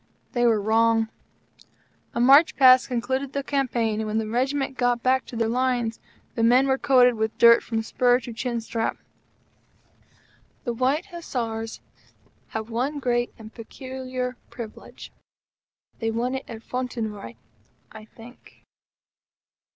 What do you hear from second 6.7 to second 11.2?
coated with dirt from spur to chin strap. The White